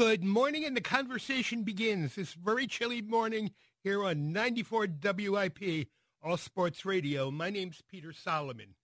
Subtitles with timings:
[0.00, 3.50] Good morning, and the conversation begins this very chilly morning
[3.84, 5.88] here on 94 WIP,
[6.22, 7.30] All Sports Radio.
[7.30, 8.76] My name's Peter Solomon.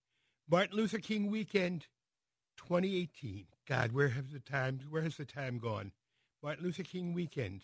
[0.47, 1.87] Martin Luther King weekend
[2.57, 3.47] 2018.
[3.67, 5.91] God, where has the time where has the time gone?
[6.43, 7.63] Martin Luther King weekend.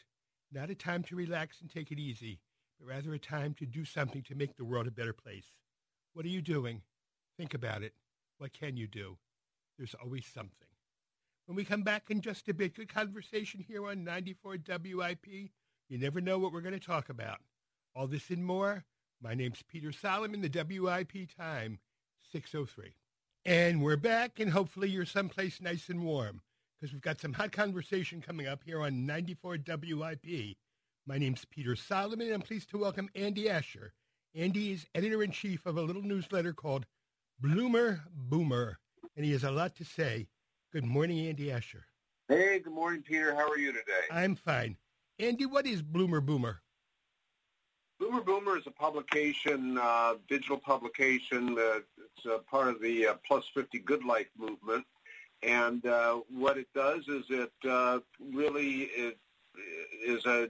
[0.52, 2.40] Not a time to relax and take it easy,
[2.80, 5.52] but rather a time to do something to make the world a better place.
[6.14, 6.82] What are you doing?
[7.38, 7.94] Think about it.
[8.40, 9.20] What can you do?
[9.78, 10.73] There's always something.
[11.46, 15.28] When we come back in just a bit, good conversation here on 94 WIP.
[15.90, 17.40] You never know what we're going to talk about.
[17.94, 18.86] All this and more.
[19.22, 21.80] My name's Peter Solomon, the WIP time,
[22.32, 22.96] 603.
[23.44, 26.40] And we're back, and hopefully you're someplace nice and warm
[26.80, 30.56] because we've got some hot conversation coming up here on 94 WIP.
[31.06, 33.92] My name's Peter Solomon, and I'm pleased to welcome Andy Asher.
[34.34, 36.86] Andy is editor-in-chief of a little newsletter called
[37.38, 38.80] Bloomer Boomer,
[39.18, 40.28] and he has a lot to say
[40.74, 41.86] Good morning, Andy Asher.
[42.28, 43.36] Hey, good morning, Peter.
[43.36, 44.08] How are you today?
[44.10, 44.76] I'm fine.
[45.20, 46.64] Andy, what is Bloomer Boomer?
[48.00, 51.60] Bloomer Boomer is a publication, uh, digital publication.
[51.60, 54.84] Uh, it's a part of the uh, Plus 50 Good Life movement.
[55.44, 58.00] And uh, what it does is it uh,
[58.34, 59.14] really is,
[60.04, 60.50] is a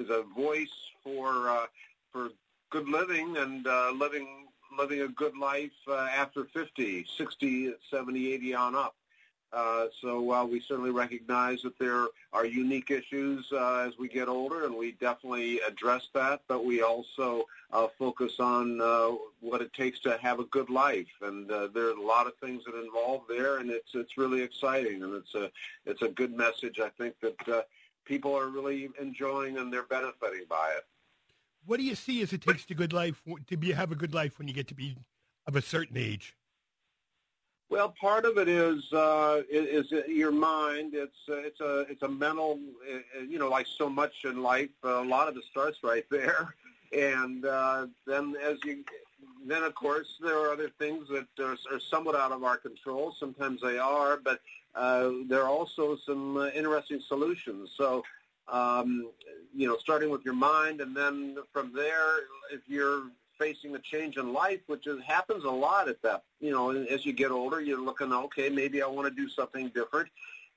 [0.00, 1.66] is a voice for uh,
[2.12, 2.30] for
[2.70, 3.64] good living and
[3.96, 8.96] living living a good life after 50, 60, 70, 80 on up.
[9.52, 14.28] Uh, so while we certainly recognize that there are unique issues uh, as we get
[14.28, 19.72] older, and we definitely address that, but we also uh, focus on uh, what it
[19.72, 21.08] takes to have a good life.
[21.22, 24.42] And uh, there are a lot of things that involve there, and it's it's really
[24.42, 25.50] exciting, and it's a
[25.84, 26.78] it's a good message.
[26.78, 27.62] I think that uh,
[28.04, 30.84] people are really enjoying and they're benefiting by it.
[31.66, 34.14] What do you see as it takes to good life to be have a good
[34.14, 34.96] life when you get to be
[35.46, 36.36] of a certain age?
[37.70, 40.92] Well, part of it is uh, is, your mind.
[40.92, 42.58] It's uh, it's a it's a mental.
[42.84, 46.56] Uh, you know, like so much in life, a lot of it starts right there,
[46.92, 48.84] and uh, then as you
[49.46, 53.14] then of course there are other things that are, are somewhat out of our control.
[53.20, 54.40] Sometimes they are, but
[54.74, 57.70] uh, there are also some uh, interesting solutions.
[57.76, 58.02] So.
[58.48, 59.10] Um,
[59.54, 62.18] you know, starting with your mind, and then from there,
[62.52, 63.04] if you're
[63.40, 66.22] facing a change in life, which is, happens a lot at that.
[66.40, 69.68] You know, as you get older, you're looking, okay, maybe I want to do something
[69.70, 70.10] different,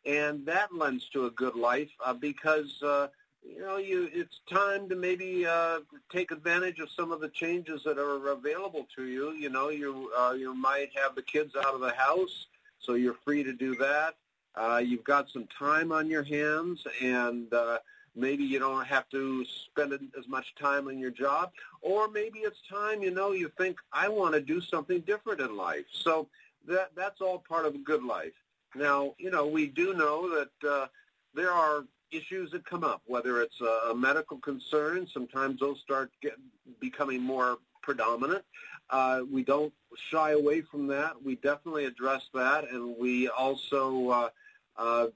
[0.05, 3.07] and that lends to a good life uh, because uh,
[3.41, 5.79] you know you it's time to maybe uh,
[6.11, 9.31] take advantage of some of the changes that are available to you.
[9.31, 12.47] You know, you uh, you might have the kids out of the house,
[12.79, 14.15] so you're free to do that.
[14.55, 17.79] Uh, you've got some time on your hands, and uh,
[18.15, 21.51] Maybe you don't have to spend as much time on your job,
[21.81, 25.57] or maybe it's time, you know, you think, I want to do something different in
[25.57, 25.85] life.
[25.91, 26.27] So
[26.67, 28.33] that that's all part of a good life.
[28.75, 30.87] Now, you know, we do know that uh,
[31.33, 35.07] there are issues that come up, whether it's a, a medical concern.
[35.11, 36.33] Sometimes those start get,
[36.79, 38.43] becoming more predominant.
[38.89, 39.73] Uh, we don't
[40.11, 41.21] shy away from that.
[41.23, 44.29] We definitely address that, and we also uh,
[44.77, 45.07] uh,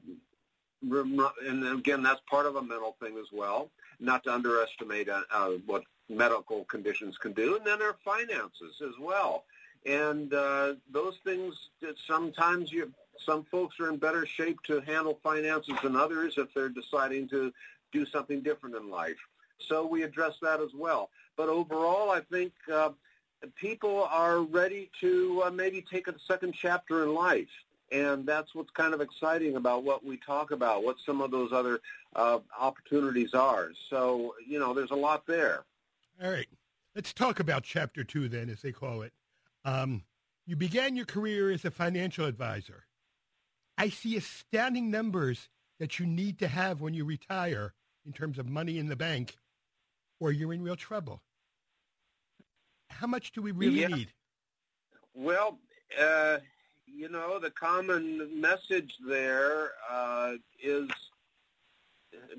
[0.82, 3.70] and again, that's part of a mental thing as well.
[4.00, 8.94] Not to underestimate uh, uh, what medical conditions can do, and then our finances as
[9.00, 9.44] well.
[9.86, 11.70] And uh, those things,
[12.06, 12.92] sometimes you,
[13.26, 17.54] some folks are in better shape to handle finances than others if they're deciding to
[17.92, 19.18] do something different in life.
[19.60, 21.10] So we address that as well.
[21.36, 22.90] But overall, I think uh,
[23.56, 27.50] people are ready to uh, maybe take a second chapter in life
[27.92, 31.52] and that's what's kind of exciting about what we talk about, what some of those
[31.52, 31.80] other
[32.16, 33.72] uh, opportunities are.
[33.90, 35.64] So, you know, there's a lot there.
[36.22, 36.48] All right.
[36.96, 39.14] Let's talk about Chapter 2 then, as they call it.
[39.64, 40.04] Um,
[40.46, 42.86] you began your career as a financial advisor.
[43.78, 45.50] I see astounding numbers
[45.80, 47.74] that you need to have when you retire
[48.06, 49.38] in terms of money in the bank,
[50.20, 51.22] or you're in real trouble.
[52.90, 53.88] How much do we really yeah.
[53.88, 54.14] need?
[55.14, 55.60] Well,
[56.00, 56.38] uh,
[56.88, 60.90] you know, the common message there uh, is,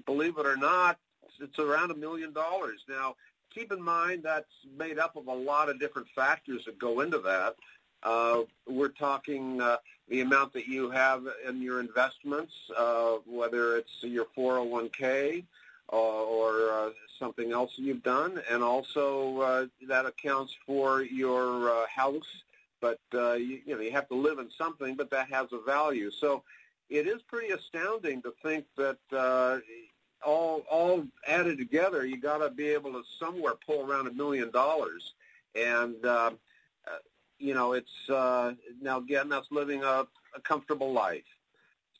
[0.06, 0.98] believe it or not,
[1.40, 2.80] it's around a million dollars.
[2.88, 3.14] Now,
[3.54, 4.46] keep in mind that's
[4.76, 7.54] made up of a lot of different factors that go into that.
[8.02, 9.76] Uh, we're talking uh,
[10.08, 15.44] the amount that you have in your investments, uh, whether it's your 401k
[15.92, 21.86] uh, or uh, something else you've done, and also uh, that accounts for your uh,
[21.86, 22.42] house
[22.80, 25.58] but uh, you, you know you have to live in something, but that has a
[25.58, 26.10] value.
[26.10, 26.42] So
[26.88, 29.58] it is pretty astounding to think that uh,
[30.24, 34.50] all all added together, you got to be able to somewhere pull around a million
[34.50, 35.14] dollars,
[35.54, 36.30] and uh,
[36.86, 36.98] uh,
[37.38, 41.24] you know it's uh, now again that's living a, a comfortable life.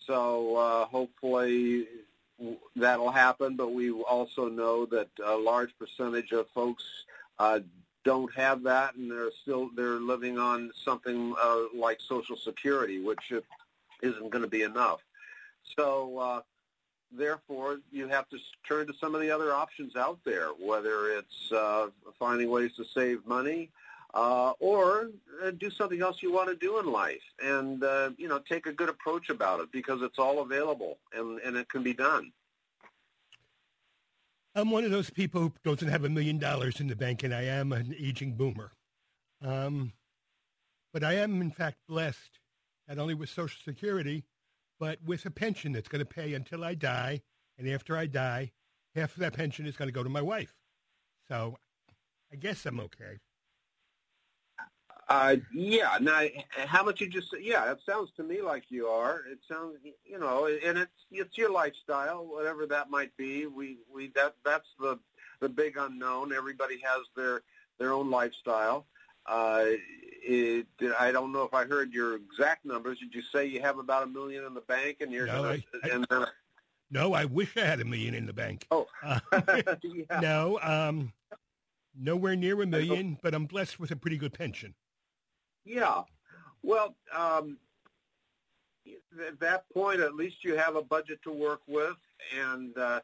[0.07, 1.87] So uh, hopefully,
[2.77, 6.85] that'll happen, but we also know that a large percentage of folks
[7.39, 7.61] uh,
[8.09, 13.31] don't have that, and they're still they're living on something uh, like Social Security, which
[14.03, 15.01] isn't going to be enough.
[15.77, 16.41] So, uh,
[17.13, 21.53] therefore, you have to turn to some of the other options out there, whether it's
[21.53, 21.89] uh,
[22.19, 23.71] finding ways to save money.
[24.15, 25.11] Uh, or
[25.45, 28.65] uh, do something else you want to do in life, and uh, you know, take
[28.65, 32.33] a good approach about it because it's all available and, and it can be done.
[34.55, 37.35] I'm one of those people who doesn't have a million dollars in the bank, and
[37.35, 38.73] I am an aging boomer.
[39.43, 39.93] Um,
[40.93, 42.41] but I am, in fact, blessed
[42.89, 44.25] not only with Social Security,
[44.81, 47.21] but with a pension that's going to pay until I die.
[47.59, 48.53] And after I die,
[48.95, 50.55] half of that pension is going to go to my wife.
[51.29, 51.59] So
[52.33, 53.19] I guess I'm okay.
[55.09, 55.97] Uh, yeah.
[56.01, 57.35] Now, how much you just?
[57.41, 59.25] Yeah, that sounds to me like you are.
[59.31, 63.47] It sounds, you know, and it's it's your lifestyle, whatever that might be.
[63.47, 64.99] We we that that's the
[65.41, 66.33] the big unknown.
[66.33, 67.43] Everybody has their
[67.79, 68.87] their own lifestyle.
[69.25, 69.65] Uh,
[70.23, 70.67] it,
[70.99, 72.99] I don't know if I heard your exact numbers.
[72.99, 75.59] Did you say you have about a million in the bank, and you're no, gonna,
[75.85, 76.27] I, and then,
[76.91, 78.67] no, I wish I had a million in the bank.
[78.71, 79.21] Oh, uh,
[79.83, 80.21] yeah.
[80.21, 81.13] no, um,
[81.99, 84.75] nowhere near a million, but I'm blessed with a pretty good pension.
[85.69, 86.03] Yeah.
[86.63, 87.59] Well, um,
[89.27, 91.97] at that point, at least you have a budget to work with,
[92.35, 93.01] and uh,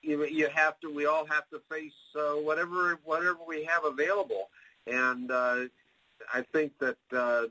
[0.00, 0.92] you, you have to.
[0.92, 4.48] We all have to face uh, whatever whatever we have available,
[4.86, 5.64] and uh,
[6.32, 7.42] I think that uh,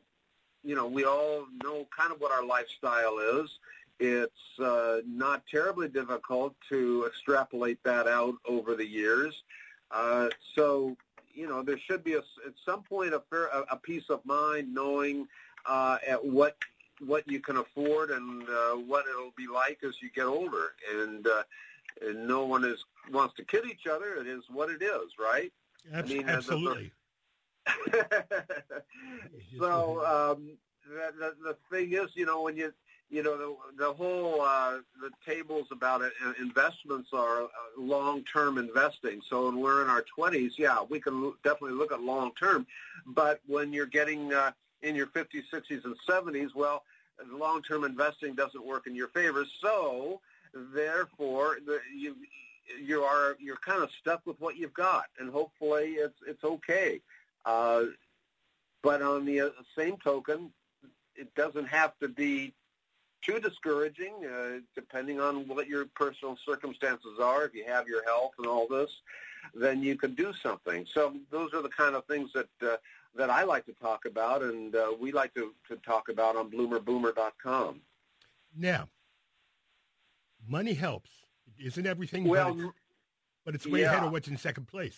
[0.63, 3.49] you know we all know kind of what our lifestyle is.
[3.99, 9.43] It's uh, not terribly difficult to extrapolate that out over the years.
[9.91, 10.97] Uh, so
[11.33, 14.25] you know, there should be a, at some point a, fair, a, a peace of
[14.25, 15.27] mind knowing
[15.65, 16.57] uh, at what
[17.05, 20.73] what you can afford and uh, what it'll be like as you get older.
[20.95, 21.43] And, uh,
[22.01, 24.15] and no one is wants to kid each other.
[24.15, 25.51] It is what it is, right?
[25.93, 26.91] I mean, absolutely.
[29.59, 30.57] so um,
[30.87, 32.71] the, the the thing is, you know, when you
[33.11, 37.47] you know, the, the whole uh, the tables about it, uh, investments are uh,
[37.77, 39.21] long-term investing.
[39.29, 42.65] So when we're in our 20s, yeah, we can definitely look at long-term.
[43.05, 46.83] But when you're getting uh, in your 50s, 60s, and 70s, well,
[47.29, 49.45] long-term investing doesn't work in your favor.
[49.61, 50.21] So
[50.53, 52.15] therefore, the, you
[52.81, 57.01] you are you're kind of stuck with what you've got, and hopefully it's it's okay.
[57.45, 57.83] Uh,
[58.81, 60.51] but on the uh, same token,
[61.15, 62.53] it doesn't have to be
[63.21, 67.45] too discouraging, uh, depending on what your personal circumstances are.
[67.45, 68.89] If you have your health and all this,
[69.53, 70.85] then you can do something.
[70.91, 72.77] So those are the kind of things that uh,
[73.15, 76.49] that I like to talk about, and uh, we like to, to talk about on
[76.49, 77.81] bloomerboomer.com.
[78.57, 78.87] Now,
[80.47, 81.09] money helps.
[81.59, 82.23] Isn't everything?
[82.23, 82.73] Well, but it's,
[83.45, 83.91] but it's way yeah.
[83.91, 84.97] ahead of what's in second place.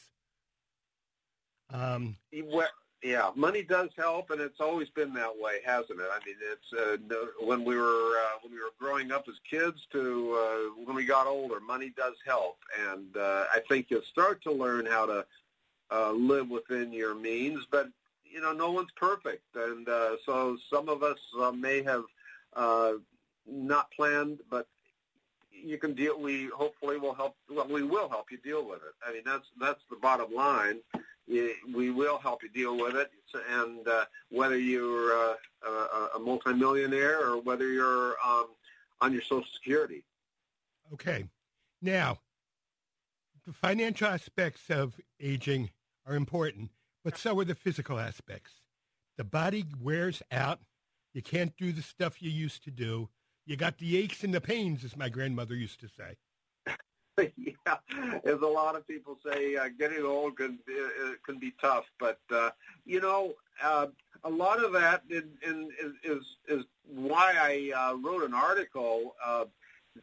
[1.71, 2.67] Um, well,
[3.03, 6.07] yeah, money does help, and it's always been that way, hasn't it?
[6.09, 7.83] I mean, it's uh, when we were
[8.17, 11.91] uh, when we were growing up as kids to uh, when we got older, money
[11.97, 12.59] does help,
[12.89, 15.25] and uh, I think you'll start to learn how to
[15.91, 17.65] uh, live within your means.
[17.69, 17.89] But
[18.23, 22.05] you know, no one's perfect, and uh, so some of us uh, may have
[22.55, 22.93] uh,
[23.45, 24.65] not planned, but
[25.51, 26.17] you can deal.
[26.17, 27.35] We hopefully will help.
[27.49, 28.93] Well, we will help you deal with it.
[29.05, 30.79] I mean, that's that's the bottom line
[31.27, 33.11] we will help you deal with it.
[33.49, 35.33] And uh, whether you're uh,
[35.65, 38.47] a, a multimillionaire or whether you're um,
[39.01, 40.03] on your Social Security.
[40.93, 41.25] Okay.
[41.81, 42.19] Now,
[43.45, 45.71] the financial aspects of aging
[46.05, 46.71] are important,
[47.03, 48.51] but so are the physical aspects.
[49.17, 50.59] The body wears out.
[51.13, 53.09] You can't do the stuff you used to do.
[53.45, 56.15] You got the aches and the pains, as my grandmother used to say.
[57.37, 57.77] yeah,
[58.23, 61.85] as a lot of people say, uh, getting old can uh, can be tough.
[61.99, 62.51] But uh,
[62.85, 63.87] you know, uh,
[64.23, 65.69] a lot of that in,
[66.03, 69.45] is is why I uh, wrote an article uh,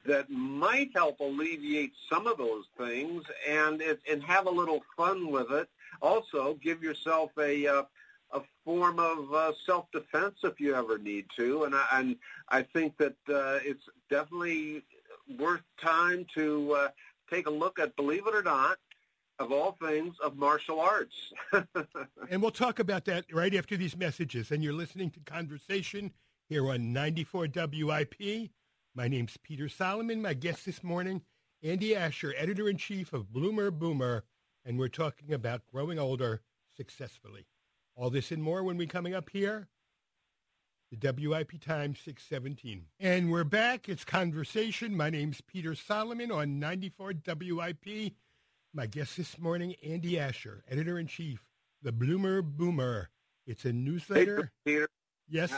[0.07, 5.31] that might help alleviate some of those things and it, and have a little fun
[5.31, 5.69] with it.
[6.01, 7.83] Also, give yourself a uh,
[8.33, 11.65] a form of uh, self-defense if you ever need to.
[11.65, 12.17] And I, and
[12.49, 14.85] I think that uh, it's definitely
[15.39, 16.89] worth time to uh,
[17.31, 18.79] take a look at, believe it or not,
[19.39, 21.33] of all things, of martial arts.
[22.31, 24.51] and we'll talk about that right after these messages.
[24.51, 26.13] And you're listening to Conversation
[26.49, 28.51] here on 94 WIP.
[28.95, 30.21] My name's Peter Solomon.
[30.21, 31.23] My guest this morning,
[31.63, 34.25] Andy Asher, editor-in-chief of Bloomer Boomer.
[34.65, 36.43] And we're talking about growing older
[36.77, 37.47] successfully.
[37.95, 39.69] All this and more when we're coming up here
[40.91, 42.85] the WIP time 617.
[42.99, 43.89] And we're back.
[43.89, 44.97] It's Conversation.
[44.97, 48.13] My name's Peter Solomon on 94 WIP.
[48.75, 51.45] My guest this morning, Andy Asher, editor-in-chief,
[51.83, 53.11] The Bloomer Boomer.
[53.47, 54.51] It's a newsletter.
[54.65, 54.89] Hey, Peter.
[55.29, 55.53] Yes?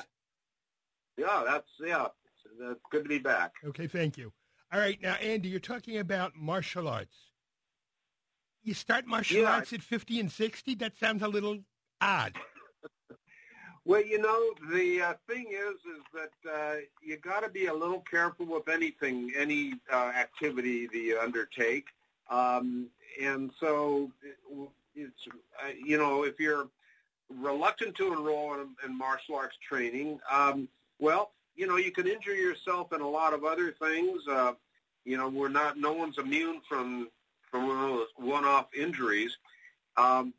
[1.19, 3.53] Yeah, that's, yeah, it's uh, good to be back.
[3.65, 4.33] Okay, thank you.
[4.73, 7.17] All right, now, Andy, you're talking about martial arts.
[8.63, 9.53] You start martial Yeah.
[9.53, 10.75] arts at 50 and 60?
[10.77, 11.59] That sounds a little
[12.01, 12.37] odd.
[13.85, 17.75] Well, you know, the uh, thing is, is that uh, you got to be a
[17.75, 21.87] little careful with anything, any uh, activity that you undertake.
[22.31, 22.87] Um,
[23.21, 24.11] and so
[24.95, 25.27] it's,
[25.63, 26.69] uh, you know, if you're
[27.41, 30.69] reluctant to enroll in, in martial arts training, um,
[31.01, 34.23] well, you know, you can injure yourself in a lot of other things.
[34.31, 34.53] Uh,
[35.05, 37.11] you know, we're not, no one's immune from,
[37.51, 39.37] from one of those one-off injuries.
[39.97, 40.33] Um,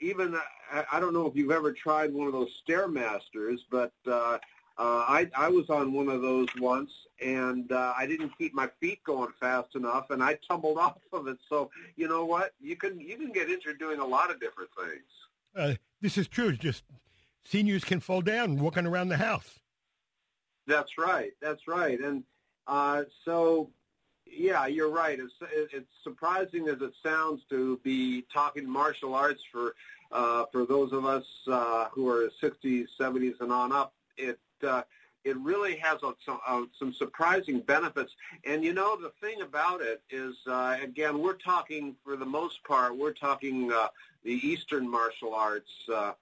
[0.00, 0.36] even
[0.72, 4.38] I, I don't know if you've ever tried one of those stairmasters, but uh,
[4.78, 6.90] uh, I, I was on one of those once,
[7.24, 11.26] and uh, I didn't keep my feet going fast enough, and I tumbled off of
[11.28, 11.38] it.
[11.48, 12.52] So you know what?
[12.60, 15.04] You can you can get injured doing a lot of different things.
[15.54, 16.52] Uh, this is true.
[16.52, 16.84] Just
[17.44, 19.60] seniors can fall down walking around the house.
[20.66, 21.32] That's right.
[21.40, 21.98] That's right.
[22.00, 22.24] And
[22.66, 23.70] uh, so,
[24.26, 25.18] yeah, you're right.
[25.18, 25.34] It's,
[25.72, 29.74] it's surprising as it sounds to be talking martial arts for
[30.12, 33.92] uh, for those of us uh, who are 60s, 70s, and on up.
[34.16, 34.82] It uh,
[35.24, 38.14] it really has a, some, uh, some surprising benefits.
[38.44, 42.62] And you know, the thing about it is, uh, again, we're talking for the most
[42.62, 43.88] part, we're talking uh,
[44.22, 45.72] the Eastern martial arts.
[45.92, 46.12] Uh,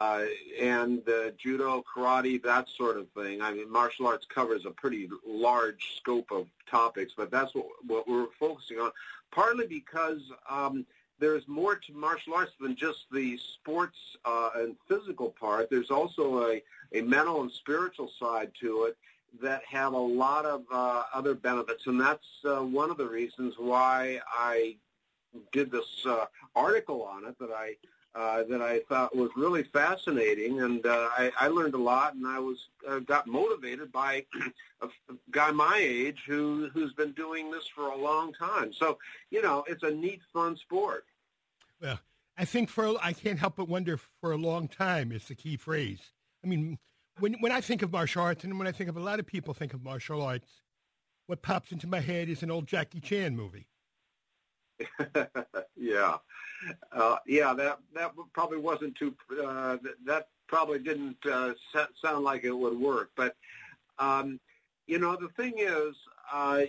[0.00, 0.24] uh,
[0.60, 1.02] and
[1.38, 3.40] judo, karate, that sort of thing.
[3.40, 8.08] I mean, martial arts covers a pretty large scope of topics, but that's what, what
[8.08, 8.90] we're focusing on,
[9.30, 10.20] partly because
[10.50, 10.84] um,
[11.18, 15.70] there's more to martial arts than just the sports uh, and physical part.
[15.70, 18.96] There's also a, a mental and spiritual side to it
[19.40, 23.54] that have a lot of uh, other benefits, and that's uh, one of the reasons
[23.58, 24.76] why I
[25.52, 27.74] did this uh, article on it that I
[28.14, 32.26] uh, that I thought was really fascinating, and uh, I, I learned a lot, and
[32.26, 34.24] I was uh, got motivated by
[34.82, 34.88] a
[35.30, 38.72] guy my age who who's been doing this for a long time.
[38.72, 38.98] So
[39.30, 41.04] you know, it's a neat, fun sport.
[41.80, 41.98] Well,
[42.38, 45.56] I think for I can't help but wonder for a long time is the key
[45.56, 46.12] phrase.
[46.44, 46.78] I mean,
[47.18, 49.26] when when I think of martial arts, and when I think of a lot of
[49.26, 50.62] people think of martial arts,
[51.26, 53.66] what pops into my head is an old Jackie Chan movie.
[55.76, 56.16] yeah,
[56.92, 57.54] uh, yeah.
[57.54, 59.14] That that probably wasn't too.
[59.42, 59.76] Uh,
[60.06, 61.52] that, probably didn't uh,
[62.04, 63.10] sound like it would work.
[63.16, 63.34] But
[63.98, 64.38] um,
[64.86, 65.94] you know, the thing is,
[66.32, 66.62] uh,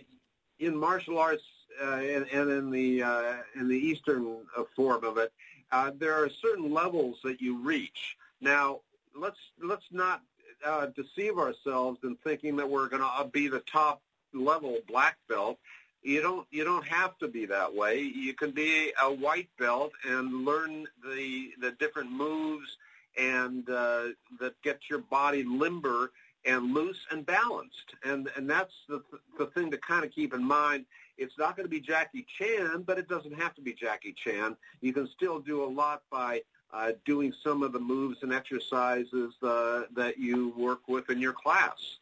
[0.59, 1.43] in martial arts
[1.83, 5.33] uh, and, and in the uh, in the Eastern uh, form of it,
[5.71, 8.15] uh, there are certain levels that you reach.
[8.41, 8.79] Now,
[9.15, 10.21] let's let's not
[10.65, 14.01] uh, deceive ourselves in thinking that we're going to be the top
[14.33, 15.57] level black belt
[16.05, 17.99] you don't you don't have to be that way.
[17.99, 22.77] You can be a white belt and learn the the different moves
[23.17, 24.09] and uh,
[24.39, 26.11] that get your body limber
[26.45, 27.95] and loose and balanced.
[28.03, 29.01] And and that's the
[29.39, 30.85] the thing to kind of keep in mind.
[31.17, 34.55] It's not going to be Jackie Chan, but it doesn't have to be Jackie Chan.
[34.81, 39.33] You can still do a lot by uh, doing some of the moves and exercises
[39.41, 41.97] uh, that you work with in your class.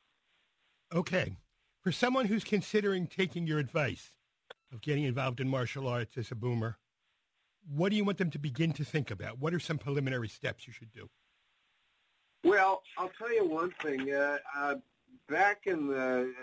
[0.94, 1.38] Okay
[1.84, 4.12] for someone who's considering taking your advice
[4.72, 6.78] of getting involved in martial arts as a boomer,
[7.76, 9.38] what do you want them to begin to think about?
[9.40, 11.10] What are some preliminary steps you should do?
[12.46, 14.14] Well, I'll tell you one thing.
[14.14, 14.76] Uh, uh,
[15.30, 16.34] back in the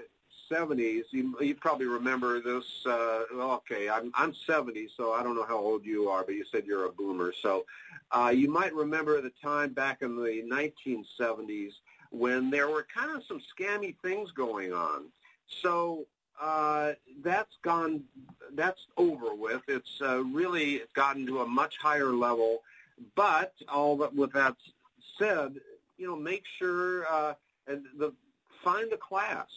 [0.51, 2.65] 70s, you, you probably remember this.
[2.87, 6.45] Uh, okay, I'm, I'm 70, so I don't know how old you are, but you
[6.51, 7.33] said you're a boomer.
[7.43, 7.65] So
[8.13, 11.73] uh, you might remember the time back in the 1970s
[12.11, 15.07] when there were kind of some scammy things going on.
[15.63, 16.07] So
[16.41, 16.93] uh,
[17.23, 18.03] that's gone.
[18.55, 19.63] That's over with.
[19.69, 22.63] It's uh, really gotten to a much higher level.
[23.15, 24.57] But all that with that
[25.19, 25.55] said,
[25.99, 27.35] you know, make sure uh,
[27.67, 28.13] and the
[28.63, 29.49] find a class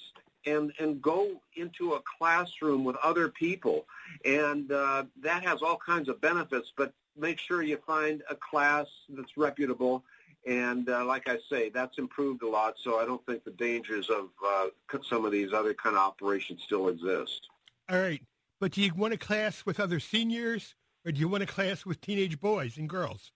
[0.46, 3.86] and and go into a classroom with other people,
[4.26, 6.72] and uh, that has all kinds of benefits.
[6.76, 10.04] But make sure you find a class that's reputable
[10.46, 12.76] and uh, like I say, that's improved a lot.
[12.82, 14.68] So I don't think the dangers of uh,
[15.10, 17.48] some of these other kind of operations still exist.
[17.90, 18.22] All right.
[18.60, 21.86] But do you want a class with other seniors or do you want a class
[21.86, 23.32] with teenage boys and girls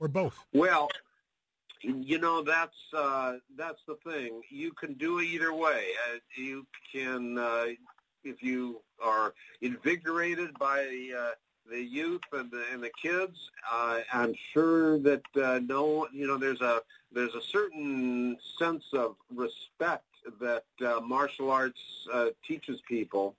[0.00, 0.38] or both?
[0.52, 0.88] Well,
[1.82, 4.40] you know, that's, uh, that's the thing.
[4.50, 5.84] You can do it either way.
[6.08, 7.66] Uh, you can, uh,
[8.24, 11.30] if you are invigorated by uh,
[11.70, 13.50] the youth and the, and the kids.
[13.70, 19.16] Uh, I'm sure that uh, no, you know, there's a there's a certain sense of
[19.34, 20.04] respect
[20.40, 21.80] that uh, martial arts
[22.12, 23.34] uh, teaches people.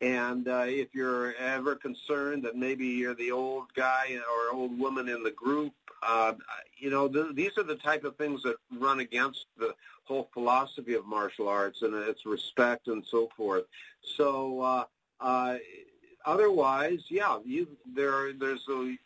[0.00, 5.08] And uh, if you're ever concerned that maybe you're the old guy or old woman
[5.08, 6.34] in the group, uh,
[6.76, 10.94] you know, th- these are the type of things that run against the whole philosophy
[10.94, 13.64] of martial arts and its respect and so forth.
[14.16, 14.86] So
[16.24, 18.32] otherwise, yeah, you there.
[18.32, 18.96] There's a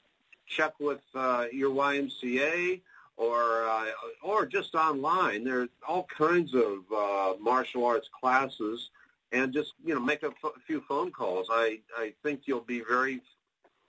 [0.47, 2.81] check with uh, your YMCA
[3.17, 3.87] or uh,
[4.23, 5.45] or just online.
[5.45, 8.91] There's all kinds of uh, martial arts classes,
[9.33, 11.49] and just you know make a, f- few phone calls.
[11.51, 13.21] I I think you'll be very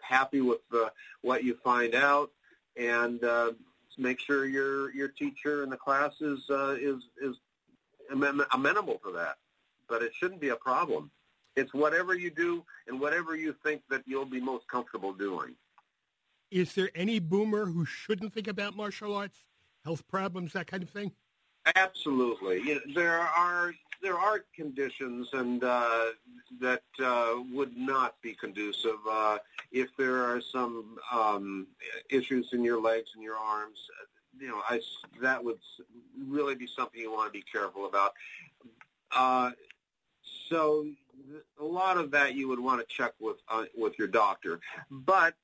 [0.01, 2.31] happy with the, what you find out,
[2.75, 3.51] and uh,
[3.98, 7.36] make sure your your teacher in the class is uh, is is
[8.51, 9.38] amenable to that.
[9.88, 11.12] But it shouldn't be a problem.
[11.56, 15.56] It's whatever you do and whatever you think that you'll be most comfortable doing.
[16.51, 19.38] Is there any boomer who shouldn't think about martial arts,
[19.84, 21.12] health problems, that kind of thing?
[21.75, 22.79] Absolutely.
[22.96, 26.06] There are there are conditions and uh,
[26.62, 29.39] that uh, would not be conducive uh,
[29.72, 31.68] if there are some um,
[32.10, 33.77] issues in your legs and your arms.
[34.39, 34.79] You know, I,
[35.22, 35.60] that would
[36.18, 38.13] really be something you want to be careful about.
[39.12, 39.51] Uh,
[40.50, 40.88] so
[41.59, 44.59] a lot of that you would want to check with uh, with your doctor.
[44.89, 45.36] But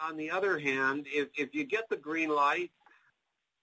[0.00, 2.70] on the other hand, if, if you get the green light,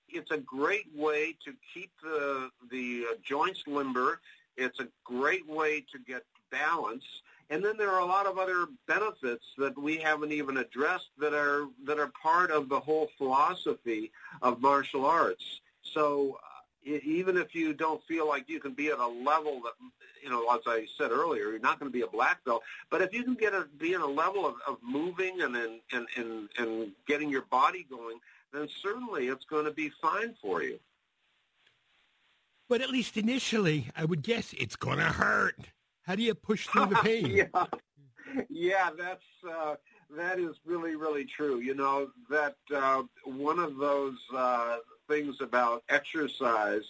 [0.08, 4.20] it's a great way to keep the the uh, joints limber.
[4.58, 7.06] It's a great way to get balance.
[7.52, 11.34] And then there are a lot of other benefits that we haven't even addressed that
[11.34, 15.62] are that are part of the whole philosophy of martial arts.
[15.82, 16.40] So
[16.84, 19.74] even if you don't feel like you can be at a level that,
[20.24, 22.64] you know, as I said earlier, you're not going to be a black belt.
[22.90, 25.80] But if you can get a, be in a level of, of moving and, and,
[25.92, 28.20] and, and, and getting your body going,
[28.54, 30.80] then certainly it's going to be fine for you.
[32.68, 35.56] But at least initially, I would guess it's going to hurt.
[36.04, 37.28] How do you push through the pain?
[37.28, 37.66] yeah,
[38.50, 39.76] yeah, that's uh,
[40.16, 41.60] that is really really true.
[41.60, 44.78] You know that uh, one of those uh,
[45.10, 46.84] things about exercise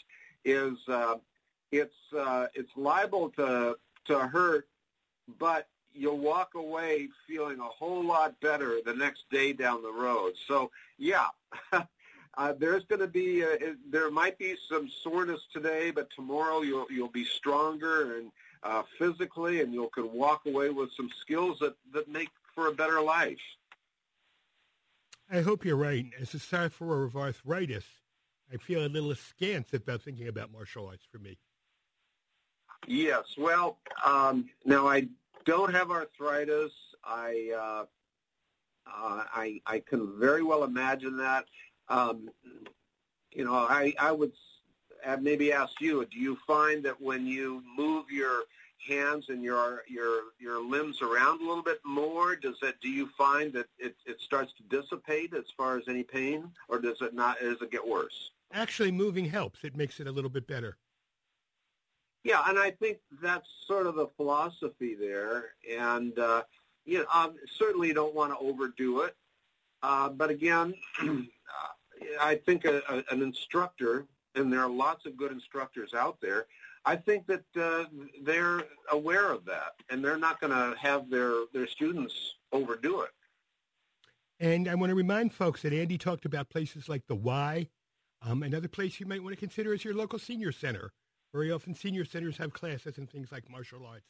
[0.46, 1.16] is uh,
[1.72, 4.68] it's uh, it's liable to to hurt,
[5.40, 10.34] but you'll walk away feeling a whole lot better the next day down the road.
[10.48, 11.28] So yeah.
[12.38, 16.86] Uh, there's going to be uh, there might be some soreness today, but tomorrow you'll
[16.90, 18.32] you'll be stronger and
[18.64, 22.72] uh, physically, and you'll can walk away with some skills that that make for a
[22.72, 23.40] better life.
[25.30, 26.06] I hope you're right.
[26.20, 27.86] As a sufferer of arthritis,
[28.52, 31.38] I feel a little askance about thinking about martial arts for me.
[32.88, 33.24] Yes.
[33.38, 35.08] Well, um, now I
[35.46, 36.72] don't have arthritis.
[37.04, 37.86] I, uh,
[38.88, 41.46] uh, I I can very well imagine that.
[41.90, 42.30] Um,
[43.32, 44.32] you know, I I would
[45.22, 48.44] maybe ask you: Do you find that when you move your
[48.88, 53.10] hands and your your your limbs around a little bit more, does that do you
[53.18, 57.14] find that it, it starts to dissipate as far as any pain, or does it
[57.14, 57.40] not?
[57.40, 58.32] Does it get worse?
[58.52, 59.64] Actually moving helps.
[59.64, 60.78] It makes it a little bit better.
[62.24, 65.54] Yeah, and I think that's sort of the philosophy there.
[65.70, 66.44] And, uh,
[66.86, 69.16] you know, um, certainly you don't want to overdo it.
[69.82, 70.74] Uh, but again,
[72.22, 76.48] I think a, a, an instructor, and there are lots of good instructors out there,
[76.86, 77.86] I think that uh,
[78.24, 83.12] they're aware of that, and they're not going to have their, their students overdo it.
[84.40, 87.68] And I want to remind folks that Andy talked about places like the Y
[88.22, 90.92] um, another place you might want to consider is your local senior center.
[91.34, 94.08] Very often, senior centers have classes in things like martial arts.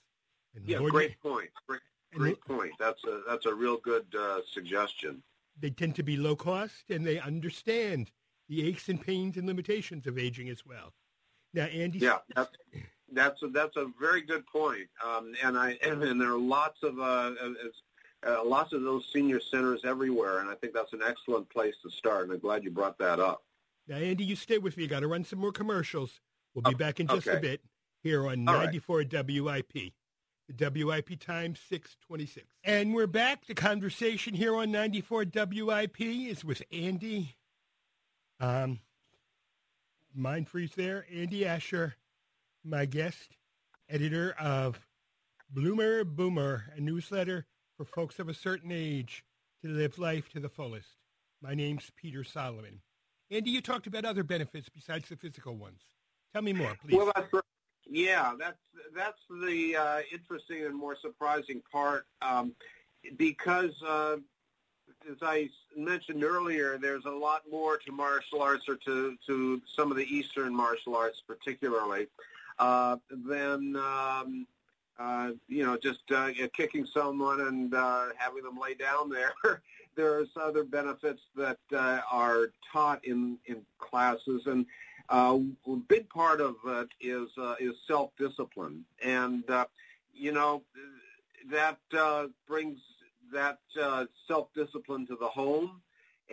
[0.56, 1.50] And yeah, Lord, great point.
[1.68, 1.82] Great,
[2.14, 2.72] great point.
[2.80, 5.22] That's a that's a real good uh, suggestion.
[5.60, 8.12] They tend to be low cost, and they understand
[8.48, 10.94] the aches and pains and limitations of aging as well.
[11.54, 12.00] Now, Andy.
[12.00, 12.52] Yeah, that's
[13.12, 14.88] that's a, that's a very good point.
[15.06, 17.32] Um, and I and, and, there are lots of uh,
[18.26, 21.90] uh, lots of those senior centers everywhere, and I think that's an excellent place to
[21.90, 22.24] start.
[22.24, 23.44] And I'm glad you brought that up.
[23.90, 24.86] Now, Andy, you stay with me.
[24.86, 26.22] Got to run some more commercials.
[26.54, 27.38] We'll be back in just okay.
[27.38, 27.62] a bit
[28.04, 29.12] here on All 94 right.
[29.12, 29.94] WIP.
[30.48, 32.46] The WIP time 626.
[32.64, 33.48] And we're back.
[33.48, 37.36] The conversation here on 94 WIP is with Andy.
[38.40, 38.80] Um,
[40.16, 41.08] mind freeze there.
[41.12, 41.96] Andy Asher,
[42.64, 43.38] my guest,
[43.90, 44.80] editor of
[45.50, 49.24] Bloomer Boomer, a newsletter for folks of a certain age
[49.64, 50.90] to live life to the fullest.
[51.42, 52.82] My name's Peter Solomon.
[53.32, 55.82] Andy, you talked about other benefits besides the physical ones.
[56.34, 56.98] Tell me more, please.
[56.98, 57.34] Well, that's,
[57.90, 58.58] yeah, that's
[58.96, 62.06] that's the uh, interesting and more surprising part.
[62.22, 62.54] Um,
[63.18, 64.18] because uh,
[65.10, 69.92] as I mentioned earlier, there's a lot more to martial arts or to, to some
[69.92, 72.08] of the Eastern martial arts particularly
[72.58, 74.48] uh, than, um,
[75.00, 79.34] uh, you know, just uh, kicking someone and uh, having them lay down there.
[80.00, 84.42] there's other benefits that uh, are taught in, in classes.
[84.46, 84.66] And
[85.10, 88.86] uh, a big part of it is, uh, is self-discipline.
[89.04, 89.66] And, uh,
[90.14, 90.64] you know,
[91.52, 92.80] that uh, brings
[93.34, 95.82] that uh, self-discipline to the home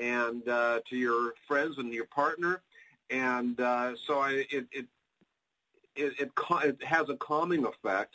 [0.00, 2.62] and uh, to your friends and your partner.
[3.11, 4.87] And uh, so I, it, it,
[5.96, 6.31] it, it,
[6.70, 8.14] it has a calming effect.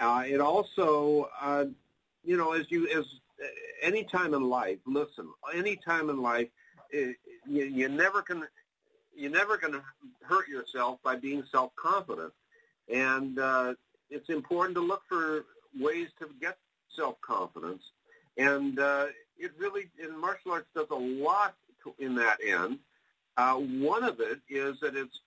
[0.00, 1.66] Uh, it also, uh,
[2.24, 3.04] you know, as you, as
[3.82, 6.48] any time in life, listen, any time in life,
[6.92, 7.14] you,
[7.46, 8.44] you never can,
[9.16, 9.82] you're never going to
[10.22, 12.32] hurt yourself by being self-confident.
[12.92, 13.74] And uh,
[14.10, 15.44] it's important to look for
[15.78, 16.58] ways to get
[16.94, 17.82] self-confidence.
[18.36, 19.06] And uh,
[19.38, 22.78] it really, in martial arts, does a lot to, in that end.
[23.36, 25.20] Uh, one of it is that it's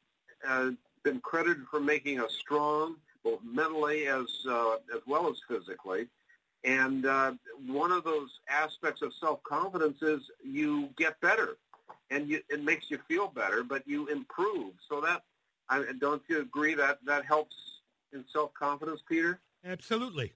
[0.48, 0.72] uh,
[1.04, 6.08] been credited for making us strong, both mentally as uh, as well as physically.
[6.64, 7.34] And uh,
[7.66, 11.58] one of those aspects of self-confidence is you get better,
[12.10, 14.74] and you, it makes you feel better, but you improve.
[14.90, 15.24] So that,
[15.70, 17.56] I, don't you agree that that helps
[18.12, 19.40] in self-confidence, Peter?
[19.66, 20.34] Absolutely.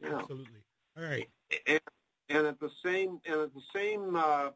[0.00, 0.18] Yeah.
[0.18, 0.60] Absolutely.
[0.96, 1.28] All right.
[1.66, 1.80] And,
[2.28, 4.50] and at the same and at the same uh,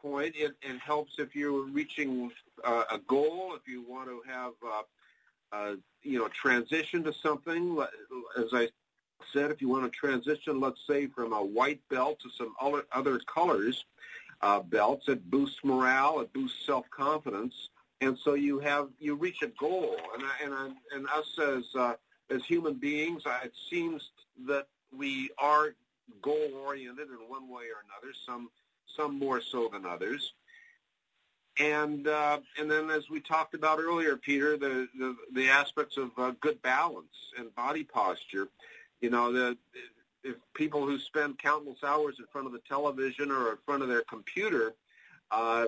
[0.00, 2.30] point, it, it helps if you're reaching
[2.64, 3.54] uh, a goal.
[3.56, 4.82] If you want to have uh,
[5.52, 7.78] uh, you know transition to something,
[8.38, 8.68] as I
[9.32, 12.84] said, if you want to transition, let's say from a white belt to some other
[12.92, 13.84] other colors
[14.42, 19.42] uh, belts, it boosts morale, it boosts self confidence, and so you have you reach
[19.42, 19.96] a goal.
[20.14, 21.94] And I, and I, and us as uh,
[22.30, 24.10] as human beings, it seems
[24.46, 25.74] that we are
[26.22, 28.14] goal oriented in one way or another.
[28.26, 28.50] Some
[28.96, 30.32] some more so than others.
[31.58, 36.10] And uh, and then as we talked about earlier, Peter, the the, the aspects of
[36.18, 38.48] uh, good balance and body posture.
[39.00, 39.56] You know, the
[40.22, 43.88] if people who spend countless hours in front of the television or in front of
[43.88, 44.74] their computer,
[45.30, 45.66] uh,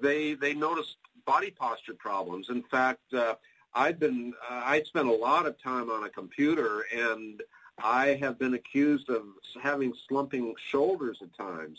[0.00, 2.50] they they notice body posture problems.
[2.50, 3.34] In fact, uh,
[3.74, 7.42] I've been uh, I spent a lot of time on a computer and
[7.82, 9.24] I have been accused of
[9.60, 11.78] having slumping shoulders at times,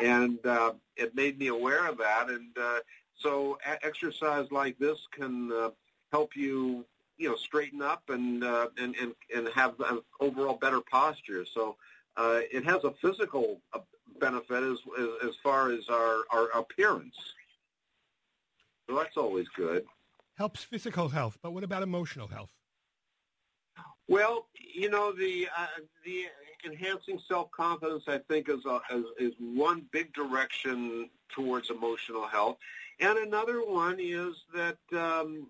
[0.00, 2.28] and uh, it made me aware of that.
[2.28, 2.78] And uh,
[3.16, 5.70] so, a- exercise like this can uh,
[6.12, 6.84] help you,
[7.16, 11.44] you know, straighten up and uh, and and and have an overall better posture.
[11.44, 11.76] So,
[12.16, 13.80] uh, it has a physical uh,
[14.20, 17.16] benefit as as, as far as our our appearance.
[18.88, 19.84] So that's always good.
[20.36, 22.50] Helps physical health, but what about emotional health?
[24.08, 25.66] Well, you know the uh,
[26.04, 26.26] the
[26.64, 32.58] enhancing self confidence I think is, a, is is one big direction towards emotional health,
[33.00, 35.48] and another one is that um,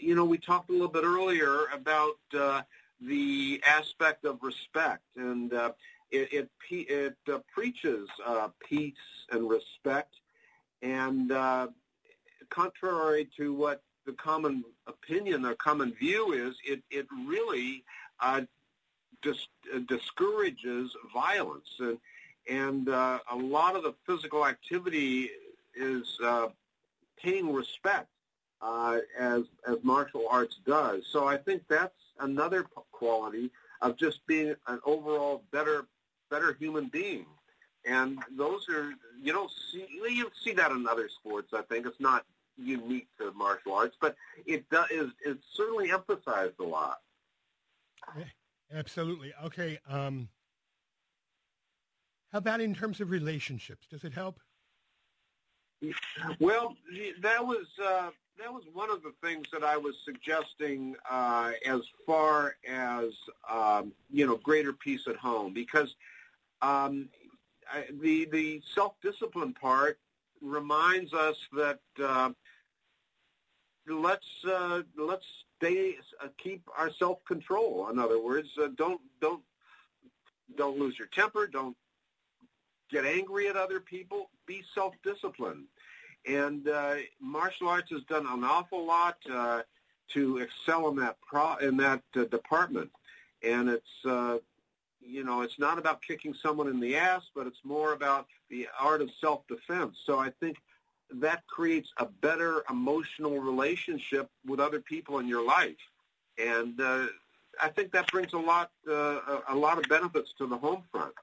[0.00, 2.62] you know we talked a little bit earlier about uh,
[3.00, 5.72] the aspect of respect, and uh,
[6.10, 8.94] it it, it uh, preaches uh, peace
[9.30, 10.14] and respect,
[10.82, 11.32] and
[12.50, 17.84] contrary to what the common opinion or common view is it, it really
[18.20, 18.40] uh,
[19.22, 21.68] dis- uh, discourages violence.
[21.78, 21.98] And,
[22.48, 25.30] and uh, a lot of the physical activity
[25.74, 26.48] is uh,
[27.22, 28.08] paying respect
[28.62, 31.02] uh, as, as martial arts does.
[31.10, 35.86] So I think that's another quality of just being an overall better
[36.30, 37.26] better human being.
[37.86, 41.52] And those are you don't see you see that in other sports.
[41.54, 42.24] I think it's not
[42.58, 44.86] unique to martial arts, but it does
[45.24, 46.98] it's certainly emphasized a lot.
[48.72, 49.32] Absolutely.
[49.44, 49.78] Okay.
[49.88, 50.28] Um,
[52.32, 53.86] how about in terms of relationships?
[53.90, 54.38] Does it help?
[56.38, 56.76] Well,
[57.22, 61.80] that was uh, that was one of the things that I was suggesting uh, as
[62.06, 63.10] far as
[63.48, 65.94] um, you know greater peace at home because
[66.62, 67.08] um,
[67.70, 69.98] I, the the self discipline part
[70.40, 72.30] reminds us that uh,
[73.86, 75.26] let's uh, let's
[75.58, 77.88] stay uh, keep our self control.
[77.90, 79.42] In other words, uh, don't don't
[80.56, 81.46] don't lose your temper.
[81.46, 81.76] Don't
[82.90, 84.30] get angry at other people.
[84.46, 85.66] Be self disciplined.
[86.26, 89.62] And uh, martial arts has done an awful lot uh,
[90.12, 92.90] to excel in that pro in that uh, department.
[93.42, 94.38] And it's uh,
[95.00, 98.68] you know it's not about kicking someone in the ass, but it's more about the
[98.78, 99.96] art of self defense.
[100.04, 100.58] So I think
[101.14, 105.76] that creates a better emotional relationship with other people in your life.
[106.38, 107.06] And uh,
[107.60, 111.14] I think that brings a lot uh, a lot of benefits to the home front.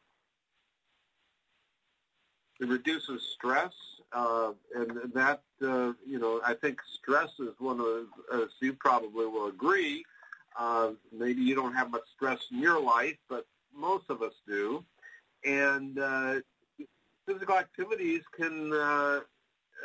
[2.60, 3.74] It reduces stress,
[4.14, 9.26] uh, and that uh, you know I think stress is one of as you probably
[9.26, 10.04] will agree.
[10.58, 14.84] Uh, maybe you don't have much stress in your life, but most of us do,
[15.46, 16.36] and uh,
[17.28, 19.20] physical activities can uh,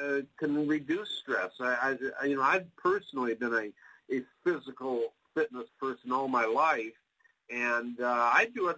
[0.00, 1.50] uh, can reduce stress.
[1.60, 6.94] I, I, you know, I've personally been a, a physical fitness person all my life,
[7.50, 8.76] and uh, I do it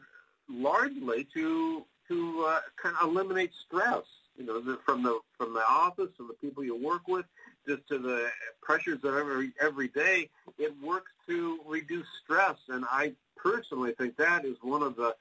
[0.49, 4.05] largely to to uh, kind of eliminate stress.
[4.37, 7.25] You know, from the from the office and the people you work with,
[7.67, 8.29] just to the
[8.61, 10.29] pressures of every every day.
[10.59, 15.15] It works to reduce stress, and I personally think that is one of the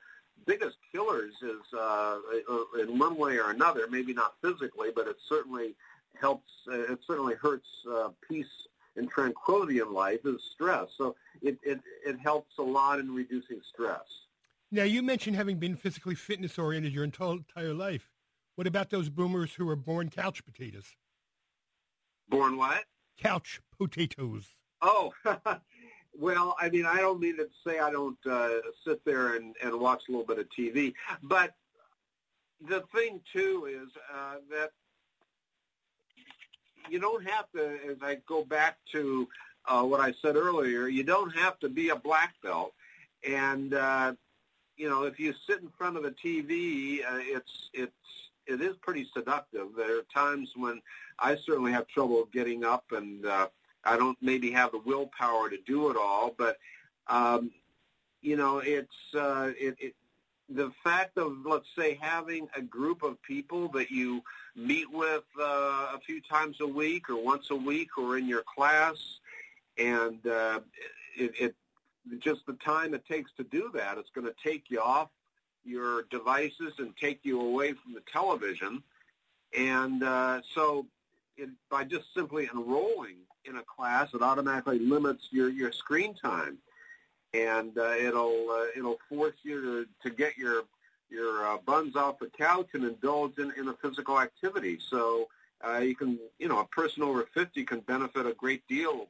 [0.45, 1.33] biggest killers.
[1.41, 2.17] Is uh,
[2.81, 5.75] in one way or another, maybe not physically, but it certainly
[6.19, 6.49] helps.
[6.67, 10.89] Uh, it certainly hurts uh, peace and tranquility in life is stress.
[10.97, 14.03] So it, it, it helps a lot in reducing stress.
[14.71, 18.09] Now, you mentioned having been physically fitness oriented your entire life.
[18.55, 20.95] What about those boomers who were born couch potatoes?
[22.29, 22.83] Born what?
[23.17, 24.55] Couch potatoes.
[24.81, 25.13] Oh,
[26.19, 28.49] well, I mean, I don't mean to say I don't uh,
[28.85, 31.55] sit there and, and watch a little bit of TV, but
[32.67, 34.71] the thing too is uh, that
[36.89, 39.27] you don't have to, as I go back to
[39.65, 42.73] uh, what I said earlier, you don't have to be a black belt.
[43.27, 44.13] And, uh,
[44.75, 47.91] you know, if you sit in front of the TV, uh, it's, it's,
[48.47, 49.67] it is pretty seductive.
[49.75, 50.81] There are times when
[51.19, 53.47] I certainly have trouble getting up and uh,
[53.83, 56.57] I don't maybe have the willpower to do it all, but,
[57.07, 57.51] um,
[58.21, 59.95] you know, it's, uh, it, it,
[60.49, 64.21] the fact of, let's say, having a group of people that you
[64.55, 68.43] meet with uh, a few times a week or once a week or in your
[68.43, 69.19] class,
[69.77, 70.59] and uh,
[71.17, 71.55] it, it
[72.19, 75.09] just the time it takes to do that, it's going to take you off
[75.65, 78.83] your devices and take you away from the television.
[79.57, 80.85] And uh, so
[81.37, 86.57] it, by just simply enrolling in a class, it automatically limits your, your screen time
[87.33, 90.63] and uh, it'll uh, it'll force you to, to get your
[91.09, 94.79] your uh, buns off the couch and indulge in, in a physical activity.
[94.79, 95.27] So
[95.65, 99.07] uh, you can you know a person over 50 can benefit a great deal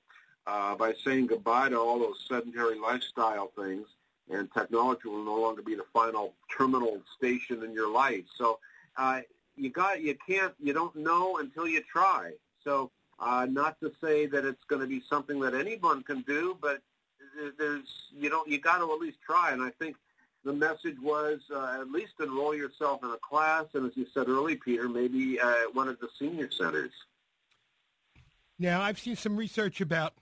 [0.48, 3.88] uh, by saying goodbye to all those sedentary lifestyle things,
[4.30, 8.24] and technology will no longer be the final terminal station in your life.
[8.38, 8.60] So
[8.98, 9.22] uh,
[9.56, 12.34] you got you can't you don't know until you try.
[12.64, 16.58] So uh, not to say that it's going to be something that anyone can do,
[16.62, 16.82] but
[17.58, 19.52] there's you know you got to at least try.
[19.52, 19.96] And I think
[20.44, 24.28] the message was uh, at least enroll yourself in a class, and as you said
[24.28, 26.92] earlier, Peter, maybe uh, one of the senior centers.
[28.60, 30.14] Now, I've seen some research about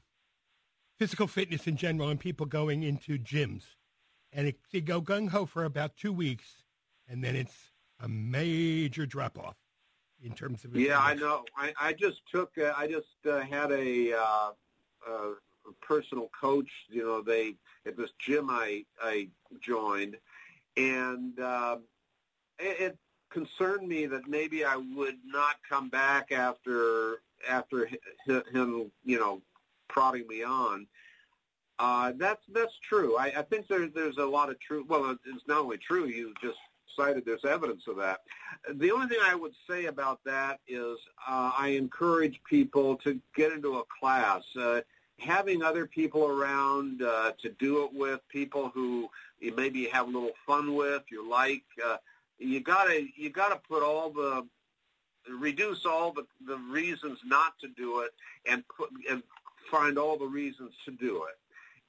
[0.98, 3.64] physical fitness in general and people going into gyms,
[4.34, 6.64] and it, they go gung ho for about two weeks,
[7.08, 9.58] and then it's a major drop off
[10.24, 10.76] in terms of.
[10.76, 11.46] Yeah, I know.
[11.56, 12.58] I, I just took.
[12.58, 14.14] Uh, I just uh, had a.
[14.14, 14.52] Uh,
[15.08, 15.30] uh,
[15.82, 16.70] personal coach.
[16.90, 19.30] You know, they at this gym I I
[19.62, 20.18] joined,
[20.78, 21.78] and uh,
[22.60, 22.98] it, it
[23.30, 27.90] concerned me that maybe I would not come back after after
[28.26, 29.42] him, you know,
[29.88, 30.88] prodding me on.
[31.82, 33.18] Uh, that's that's true.
[33.18, 34.86] I, I think there, there's a lot of truth.
[34.88, 36.06] Well, it's not only true.
[36.06, 36.60] You just
[36.96, 38.20] cited there's evidence of that.
[38.76, 43.52] The only thing I would say about that is uh, I encourage people to get
[43.52, 44.44] into a class.
[44.56, 44.82] Uh,
[45.18, 50.12] having other people around uh, to do it with, people who you maybe have a
[50.12, 51.98] little fun with, you like, uh,
[52.38, 54.46] you gotta you gotta put all the
[55.40, 58.12] reduce all the, the reasons not to do it
[58.48, 59.24] and put and
[59.72, 61.41] find all the reasons to do it.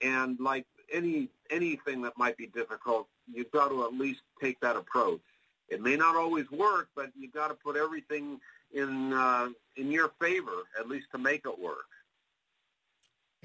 [0.03, 4.77] And like any anything that might be difficult, you've got to at least take that
[4.77, 5.21] approach.
[5.69, 8.41] It may not always work, but you've got to put everything
[8.73, 11.87] in uh, in your favor, at least to make it work.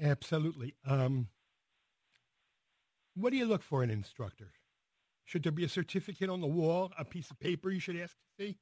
[0.00, 0.74] Absolutely.
[0.86, 1.28] Um,
[3.14, 4.52] what do you look for in an instructor?
[5.24, 8.14] Should there be a certificate on the wall, a piece of paper you should ask
[8.14, 8.56] to see?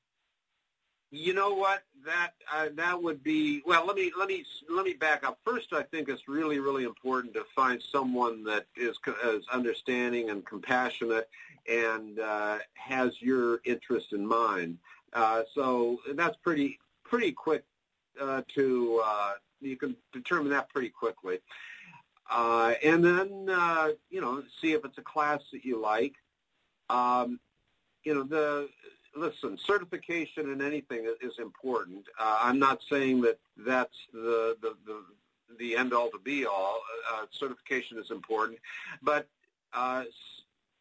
[1.11, 1.83] You know what?
[2.05, 3.87] That uh, that would be well.
[3.87, 5.39] Let me let me let me back up.
[5.45, 10.45] First, I think it's really really important to find someone that is, is understanding and
[10.45, 11.29] compassionate
[11.69, 14.79] and uh, has your interest in mind.
[15.13, 17.65] Uh, so that's pretty pretty quick
[18.21, 21.39] uh, to uh, you can determine that pretty quickly.
[22.29, 23.47] Uh, and then,
[24.11, 26.15] you know, see if it's a class that you like.
[26.91, 27.39] Um,
[28.05, 28.69] you know, the
[29.17, 32.07] listen, certification in anything is important.
[32.19, 35.03] Uh, I'm not saying that that's the, the, the
[35.59, 36.81] the end all to be all.
[37.13, 38.59] Uh, certification is important,
[39.03, 39.29] but
[39.73, 40.05] uh,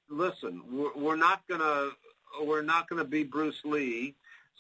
[0.10, 1.92] listen, we're, we're not gonna
[2.42, 4.16] we're not gonna be Bruce Lee.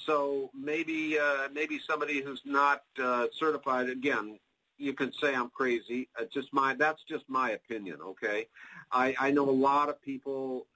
[0.06, 4.40] So maybe uh, maybe somebody who's not uh, certified again,
[4.78, 6.08] you can say I'm crazy.
[6.20, 7.98] It's just my that's just my opinion.
[8.02, 8.48] Okay,
[8.92, 10.68] I, I know a lot of people,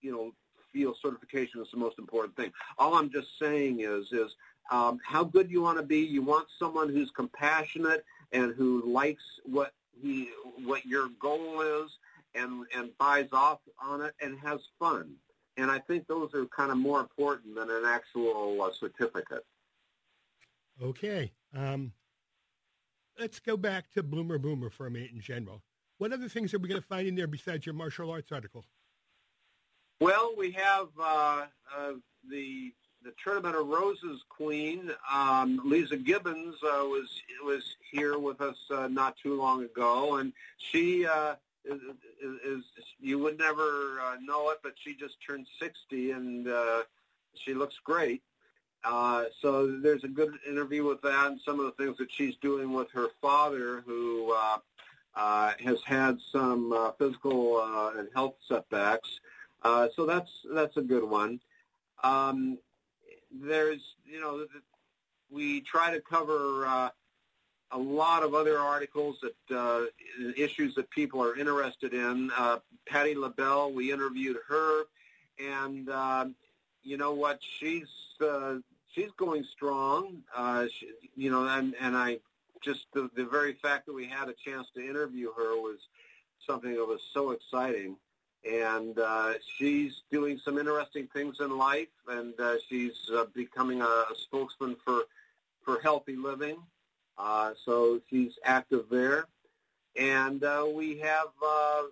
[0.00, 0.32] you know,
[0.72, 2.52] feel certification is the most important thing.
[2.78, 4.34] All I'm just saying is is
[4.70, 5.98] um, how good you want to be.
[5.98, 10.30] You want someone who's compassionate and who likes what he
[10.64, 11.90] what your goal is
[12.34, 15.14] and and buys off on it and has fun.
[15.56, 19.44] And I think those are kind of more important than an actual uh, certificate.
[20.82, 21.32] Okay.
[21.54, 21.92] Um,
[23.18, 25.62] let's go back to Bloomer Boomer for a minute in general.
[25.98, 28.64] What other things are we going to find in there besides your martial arts article?
[30.00, 31.44] Well, we have uh,
[31.76, 31.92] uh,
[32.30, 38.56] the the Tournament of Roses queen, um, Leeza Gibbons, uh, was was here with us
[38.70, 41.34] uh, not too long ago, and she uh,
[41.66, 41.80] is,
[42.22, 42.64] is, is
[42.98, 46.82] you would never uh, know it, but she just turned 60, and uh,
[47.34, 48.22] she looks great.
[48.82, 52.36] Uh, so there's a good interview with that, and some of the things that she's
[52.36, 54.56] doing with her father, who uh,
[55.14, 59.20] uh, has had some uh, physical uh, and health setbacks.
[59.62, 61.40] Uh, so that's that's a good one.
[62.02, 62.58] Um,
[63.30, 64.46] there's, you know,
[65.30, 66.88] we try to cover uh,
[67.72, 69.84] a lot of other articles that uh,
[70.36, 72.30] issues that people are interested in.
[72.36, 74.84] Uh, Patti LaBelle, we interviewed her,
[75.38, 76.26] and uh,
[76.82, 77.40] you know what?
[77.58, 77.88] She's
[78.20, 78.56] uh,
[78.92, 80.22] she's going strong.
[80.72, 82.18] She, you know, and and I
[82.62, 85.78] just the, the very fact that we had a chance to interview her was
[86.46, 87.96] something that was so exciting
[88.48, 93.84] and uh, she's doing some interesting things in life, and uh, she's uh, becoming a,
[93.84, 95.02] a spokesman for
[95.64, 96.56] for healthy living.
[97.18, 99.26] Uh, so she's active there,
[99.96, 101.82] and uh, we have uh,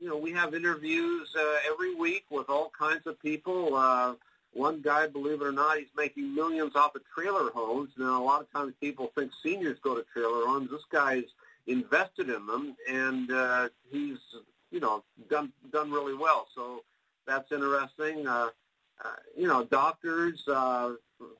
[0.00, 3.74] you know we have interviews uh, every week with all kinds of people.
[3.74, 4.14] Uh,
[4.54, 7.90] one guy, believe it or not, he's making millions off of trailer homes.
[7.98, 10.70] Now, a lot of times people think seniors go to trailer homes.
[10.70, 11.24] This guy's
[11.66, 14.18] invested in them, and uh, he's
[14.70, 16.46] you know, done done really well.
[16.54, 16.84] So
[17.26, 18.26] that's interesting.
[18.26, 18.48] Uh,
[19.04, 20.46] uh, you know, doctors.
[20.46, 20.94] Uh,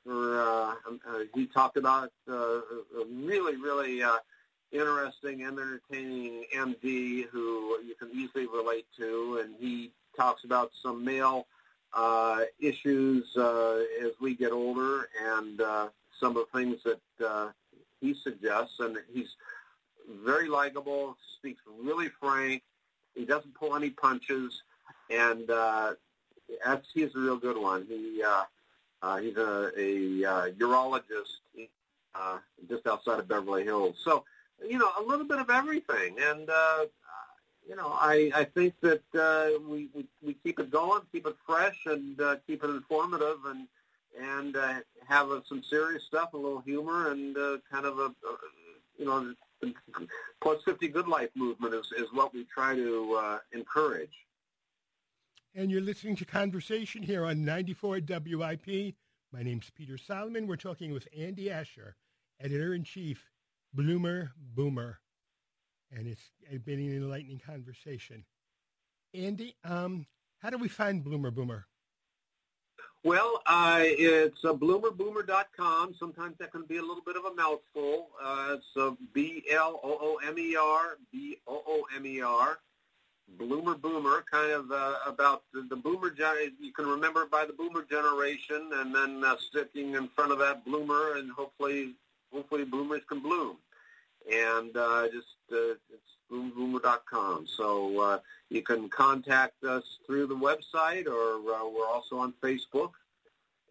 [0.05, 4.17] for uh, um, uh, he talked about uh, a really, really uh,
[4.73, 11.05] interesting and entertaining MD who you can easily relate to, and he talks about some
[11.05, 11.47] male
[11.95, 15.88] uh, issues uh, as we get older, and uh,
[16.19, 17.49] some of the things that uh,
[18.01, 19.37] he suggests, and he's
[20.25, 22.62] very likable, speaks really frank,
[23.18, 24.62] he doesn't pull any punches,
[25.11, 25.94] and uh,
[26.64, 27.85] that's he's a real good one.
[27.88, 28.44] He uh,
[29.02, 31.40] uh, he's a, a uh, urologist
[32.14, 33.96] uh, just outside of Beverly Hills.
[34.02, 34.24] So
[34.66, 36.87] you know a little bit of everything, and uh,
[37.68, 41.37] you know I I think that uh, we, we we keep it going, keep it
[41.46, 43.66] fresh, and uh, keep it informative, and
[44.20, 44.74] and uh,
[45.07, 48.37] have uh, some serious stuff, a little humor, and uh, kind of a, a
[48.98, 49.35] you know
[50.40, 54.12] Plus 50 Good Life movement is, is what we try to uh, encourage.
[55.55, 58.94] And you're listening to Conversation here on 94 WIP.
[59.33, 60.47] My name's Peter Solomon.
[60.47, 61.97] We're talking with Andy Asher,
[62.40, 63.25] editor-in-chief,
[63.75, 65.01] Bloomer Boomer.
[65.90, 66.31] And it's
[66.64, 68.25] been an enlightening conversation.
[69.14, 70.07] Andy, um,
[70.38, 71.66] how do we find Bloomer Boomer?
[73.05, 75.95] Well, uh, it's uh, bloomerboomer.com.
[75.99, 78.09] Sometimes that can be a little bit of a mouthful.
[78.23, 82.59] Uh, uh, B-L-O-O-M-E-R, B-O-O-M-E-R,
[83.39, 87.53] Bloomer Boomer, kind of uh, about the, the boomer, gen- you can remember by the
[87.53, 91.95] boomer generation, and then uh, sticking in front of that bloomer, and hopefully,
[92.33, 93.59] hopefully boomers can bloom.
[94.31, 97.47] And uh, just, uh, it's bloomerboomer.com.
[97.47, 98.19] So uh,
[98.51, 102.93] you can contact us through the website, or uh, we're also on Facebook,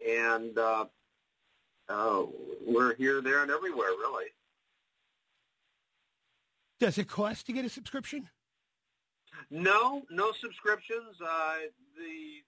[0.06, 0.86] and uh,
[1.88, 2.22] uh,
[2.66, 4.26] we're here, there, and everywhere, really.
[6.80, 8.28] Does it cost to get a subscription?
[9.50, 11.20] No, no subscriptions.
[11.20, 11.54] Uh,
[11.96, 12.42] the,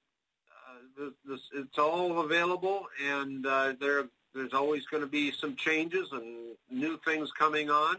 [0.50, 5.56] uh, the, the, it's all available, and uh, there there's always going to be some
[5.56, 7.96] changes and new things coming on.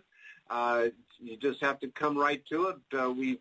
[0.50, 0.86] Uh,
[1.22, 2.98] you just have to come right to it.
[2.98, 3.40] Uh, we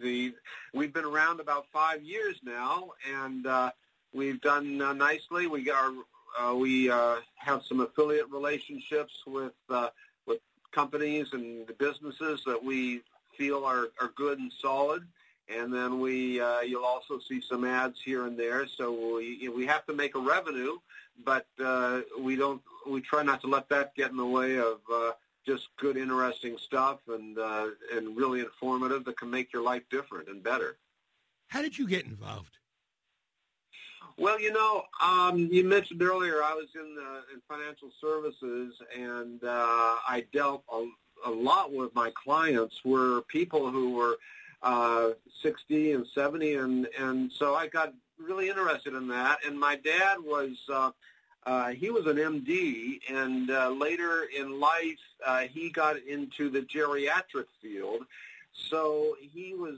[0.00, 0.34] the
[0.74, 2.90] we've been around about five years now,
[3.22, 3.70] and uh,
[4.12, 5.46] we've done uh, nicely.
[5.46, 5.92] We are
[6.38, 9.88] uh, we uh, have some affiliate relationships with uh,
[10.26, 10.40] with
[10.72, 13.02] companies and the businesses that we
[13.36, 15.06] feel are, are good and solid.
[15.54, 18.66] And then we uh, you'll also see some ads here and there.
[18.66, 20.76] So we we have to make a revenue,
[21.24, 24.80] but uh, we don't we try not to let that get in the way of
[24.92, 25.12] uh,
[25.48, 30.28] just good, interesting stuff and uh, and really informative that can make your life different
[30.28, 30.76] and better.
[31.48, 32.58] How did you get involved?
[34.18, 39.42] Well, you know, um, you mentioned earlier I was in, uh, in financial services, and
[39.44, 40.86] uh, I dealt a,
[41.24, 44.16] a lot with my clients were people who were
[44.62, 49.38] uh, 60 and 70, and and so I got really interested in that.
[49.46, 50.90] And my dad was uh,
[51.46, 56.60] uh, he was an MD, and uh, later in life uh, he got into the
[56.60, 58.02] geriatric field.
[58.52, 59.76] So he was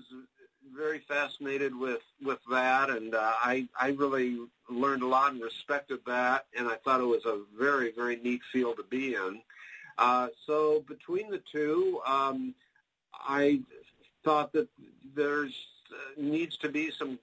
[0.74, 4.38] very fascinated with with that, and uh, I I really
[4.68, 8.40] learned a lot and respected that, and I thought it was a very very neat
[8.52, 9.42] field to be in.
[9.98, 12.54] Uh, so between the two, um,
[13.12, 13.60] I
[14.24, 14.68] thought that
[15.14, 15.54] there's
[15.92, 17.18] uh, needs to be some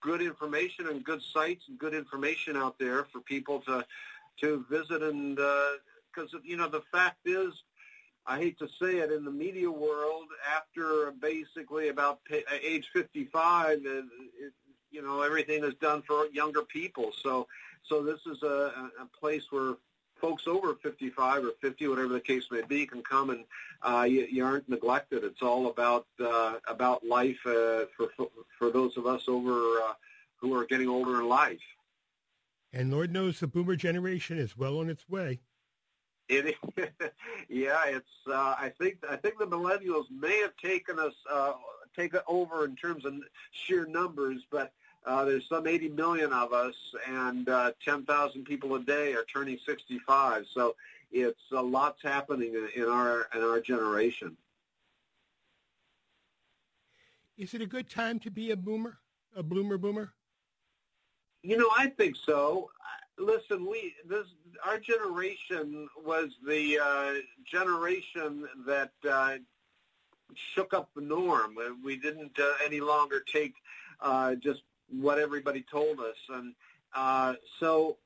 [0.00, 3.84] good information and good sites and good information out there for people to
[4.40, 7.52] to visit and because uh, you know the fact is
[8.26, 10.26] I hate to say it, in the media world,
[10.56, 12.18] after basically about
[12.60, 14.04] age 55, it,
[14.90, 17.12] you know, everything is done for younger people.
[17.22, 17.46] So,
[17.84, 19.74] so this is a, a place where
[20.20, 23.44] folks over 55 or 50, whatever the case may be, can come and
[23.82, 25.24] uh, you, you aren't neglected.
[25.24, 28.08] It's all about uh, about life uh, for
[28.58, 29.92] for those of us over uh,
[30.36, 31.60] who are getting older in life.
[32.72, 35.40] And Lord knows the boomer generation is well on its way.
[36.28, 36.56] It,
[37.48, 38.10] yeah, it's.
[38.26, 41.52] Uh, I think I think the millennials may have taken us uh,
[41.96, 43.14] taken over in terms of
[43.52, 44.72] sheer numbers, but
[45.06, 46.74] uh, there's some 80 million of us,
[47.08, 50.44] and uh, 10,000 people a day are turning 65.
[50.52, 50.74] So
[51.12, 54.36] it's a lot's happening in, in our in our generation.
[57.38, 58.98] Is it a good time to be a boomer,
[59.36, 60.12] a bloomer boomer?
[61.42, 62.70] You know, I think so
[63.18, 64.26] listen, we this
[64.64, 67.12] our generation was the uh,
[67.44, 69.36] generation that uh,
[70.54, 71.56] shook up the norm.
[71.84, 73.54] We didn't uh, any longer take
[74.00, 76.54] uh, just what everybody told us, and
[76.94, 77.96] uh, so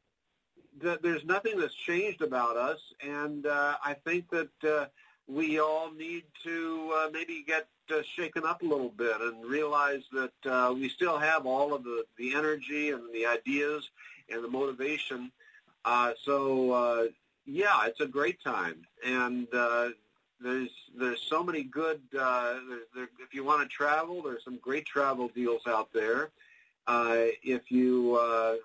[0.80, 2.78] th- there's nothing that's changed about us.
[3.00, 4.86] And uh, I think that uh,
[5.26, 10.02] we all need to uh, maybe get uh, shaken up a little bit and realize
[10.12, 13.90] that uh, we still have all of the, the energy and the ideas
[14.28, 15.30] and the motivation.
[15.84, 17.04] Uh, so uh,
[17.46, 19.88] yeah, it's a great time, and uh,
[20.40, 22.00] there's there's so many good.
[22.18, 26.30] Uh, there, there, if you want to travel, there's some great travel deals out there.
[26.86, 28.56] Uh, if you uh,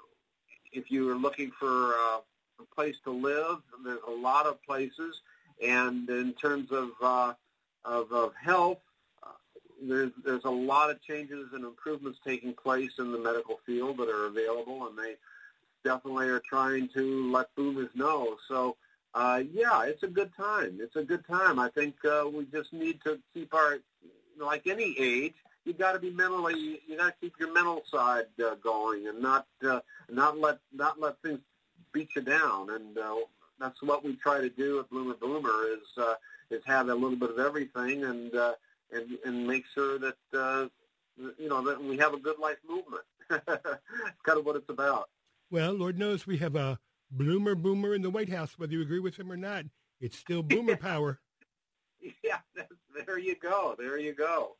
[0.72, 2.20] if you are looking for uh,
[2.59, 5.22] a place to live, there's a lot of places.
[5.63, 6.89] And in terms of
[7.86, 8.80] of, of health,
[9.82, 14.09] there's there's a lot of changes and improvements taking place in the medical field that
[14.09, 15.16] are available, and they
[15.84, 18.38] definitely are trying to let boomers know.
[18.47, 18.76] So,
[19.13, 20.80] uh, yeah, it's a good time.
[20.82, 21.59] It's a good time.
[21.59, 23.78] I think uh, we just need to keep our,
[24.39, 25.36] like any age,
[25.66, 29.22] you got to be mentally, you got to keep your mental side uh, going and
[29.22, 31.39] not uh, not let not let things
[31.91, 32.70] beat you down.
[32.70, 33.16] And uh,
[33.59, 36.13] that's what we try to do at Bloomer Boomer is uh,
[36.51, 38.53] is have a little bit of everything and uh,
[38.91, 40.68] and and make sure that uh,
[41.38, 43.03] you know that we have a good life movement.
[43.30, 45.09] it's kind of what it's about.
[45.49, 48.99] Well, Lord knows we have a bloomer boomer in the White House, whether you agree
[48.99, 49.66] with him or not.
[49.99, 51.20] It's still boomer power.
[52.24, 52.38] Yeah,
[53.07, 53.76] there you go.
[53.78, 54.57] There you go.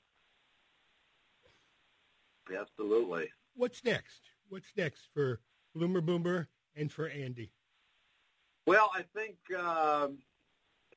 [2.54, 3.30] Absolutely.
[3.56, 4.22] What's next?
[4.50, 5.40] What's next for
[5.74, 7.52] Bloomer Boomer and for Andy?
[8.68, 10.18] Well, I think um,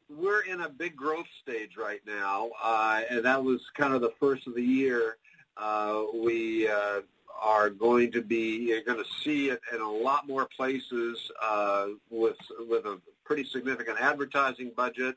[0.09, 4.13] we're in a big growth stage right now, uh, and that was kind of the
[4.19, 5.19] first of the year.
[5.57, 7.01] Uh, we uh,
[7.41, 11.89] are going to be you're going to see it in a lot more places uh,
[12.11, 12.39] with
[12.69, 15.17] with a pretty significant advertising budget,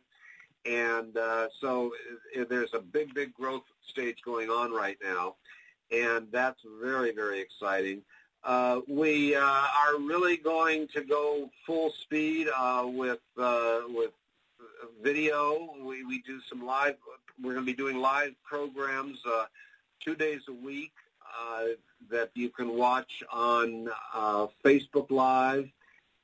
[0.66, 1.94] and uh, so
[2.38, 5.36] uh, there's a big big growth stage going on right now,
[5.92, 8.02] and that's very very exciting.
[8.44, 14.12] Uh, we uh, are really going to go full speed uh, with with
[15.04, 15.76] video.
[15.80, 16.96] We, we do some live.
[17.42, 19.20] We're going to be doing live programs
[20.00, 20.94] two days a week
[21.40, 21.64] uh,
[22.10, 25.70] that you can watch on uh, Facebook Live.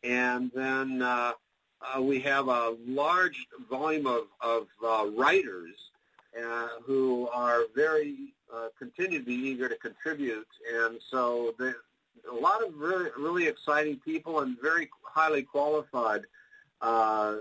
[0.03, 1.33] And then uh,
[1.81, 5.75] uh, we have a large volume of, of uh, writers
[6.37, 10.47] uh, who are very, uh, continue to be eager to contribute.
[10.73, 11.75] And so there,
[12.31, 16.21] a lot of really, really exciting people and very highly qualified
[16.81, 17.35] uh,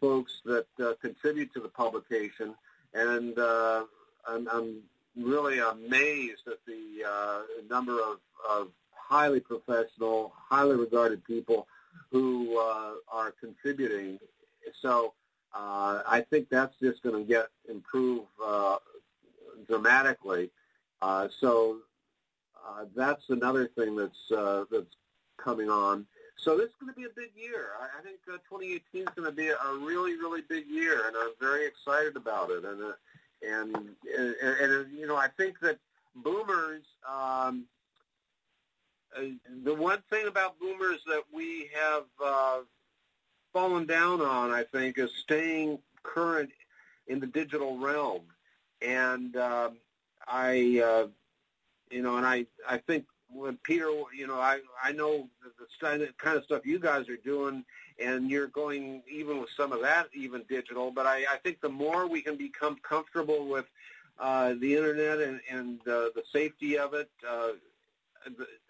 [0.00, 2.54] folks that uh, contribute to the publication.
[2.94, 3.84] And uh,
[4.26, 4.78] I'm, I'm
[5.16, 11.66] really amazed at the uh, number of, of highly professional, highly regarded people
[12.10, 14.18] who are contributing.
[14.82, 15.14] So
[15.54, 18.22] I think that's just going to get improve
[19.68, 20.50] dramatically.
[21.00, 21.78] Uh, so
[22.66, 24.96] uh, that's another thing that's uh, that's
[25.36, 26.06] coming on.
[26.36, 27.70] So this is going to be a big year.
[27.80, 31.16] I, I think uh, 2018 is going to be a really, really big year, and
[31.16, 32.64] I'm very excited about it.
[32.64, 32.92] And uh,
[33.40, 33.76] and,
[34.16, 35.78] and and you know, I think that
[36.16, 36.82] boomers.
[37.08, 37.64] Um,
[39.16, 39.22] uh,
[39.64, 42.04] the one thing about boomers that we have
[43.54, 46.50] fallen down on, I think, is staying current
[47.06, 48.22] in the digital realm.
[48.82, 49.70] And uh,
[50.26, 51.06] I, uh,
[51.90, 55.66] you know, and I, I think when Peter, you know, I, I know the
[56.18, 57.64] kind of stuff you guys are doing,
[58.02, 60.90] and you're going even with some of that, even digital.
[60.90, 63.66] But I, I think the more we can become comfortable with
[64.18, 67.50] uh, the internet and, and uh, the safety of it, uh,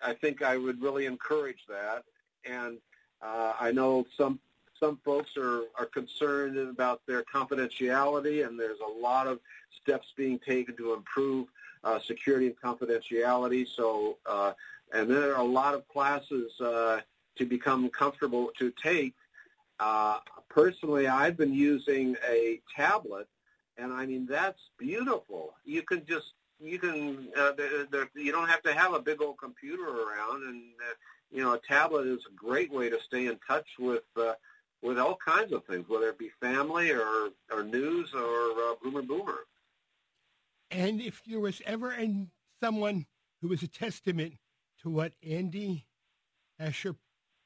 [0.04, 2.04] I think I would really encourage that.
[2.44, 2.78] And
[3.22, 4.38] uh, I know some
[4.80, 9.40] some folks are, are concerned about their confidentiality, and there's a lot of
[9.80, 11.48] steps being taken to improve
[11.84, 13.66] uh, security and confidentiality.
[13.66, 14.52] So, uh,
[14.92, 17.00] and there are a lot of classes uh,
[17.36, 19.14] to become comfortable to take.
[19.80, 20.18] Uh,
[20.48, 23.28] personally, I've been using a tablet,
[23.76, 25.54] and I mean that's beautiful.
[25.64, 29.22] You can just you can uh, the, the, you don't have to have a big
[29.22, 30.94] old computer around, and uh,
[31.30, 34.32] you know a tablet is a great way to stay in touch with uh,
[34.82, 39.02] with all kinds of things, whether it be family or or news or uh, boomer
[39.02, 39.38] boomer.
[40.70, 42.28] And if there was ever and
[42.62, 43.06] someone
[43.40, 44.34] who was a testament
[44.82, 45.86] to what Andy
[46.58, 46.96] Asher,